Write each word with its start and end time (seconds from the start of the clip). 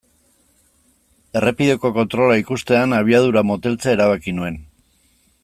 Errepideko 1.41 1.91
kontrola 1.99 2.39
ikustean 2.45 2.97
abiadura 3.01 3.45
moteltzea 3.51 3.95
erabaki 3.99 4.35
nuen. 4.41 4.59